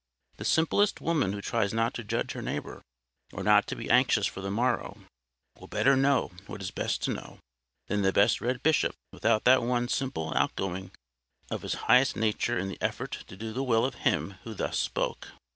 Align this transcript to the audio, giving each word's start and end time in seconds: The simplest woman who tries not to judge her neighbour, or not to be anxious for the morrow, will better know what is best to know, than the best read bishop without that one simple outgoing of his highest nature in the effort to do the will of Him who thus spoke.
The 0.37 0.45
simplest 0.45 0.99
woman 0.99 1.31
who 1.31 1.41
tries 1.43 1.75
not 1.75 1.93
to 1.93 2.03
judge 2.03 2.31
her 2.31 2.41
neighbour, 2.41 2.81
or 3.31 3.43
not 3.43 3.67
to 3.67 3.75
be 3.75 3.87
anxious 3.91 4.25
for 4.25 4.41
the 4.41 4.49
morrow, 4.49 4.97
will 5.59 5.67
better 5.67 5.95
know 5.95 6.31
what 6.47 6.59
is 6.63 6.71
best 6.71 7.03
to 7.03 7.13
know, 7.13 7.37
than 7.85 8.01
the 8.01 8.11
best 8.11 8.41
read 8.41 8.63
bishop 8.63 8.95
without 9.13 9.43
that 9.43 9.61
one 9.61 9.87
simple 9.89 10.33
outgoing 10.35 10.89
of 11.51 11.61
his 11.61 11.75
highest 11.85 12.15
nature 12.15 12.57
in 12.57 12.67
the 12.67 12.81
effort 12.81 13.11
to 13.27 13.37
do 13.37 13.53
the 13.53 13.61
will 13.63 13.85
of 13.85 13.93
Him 14.01 14.37
who 14.43 14.55
thus 14.55 14.79
spoke. 14.79 15.33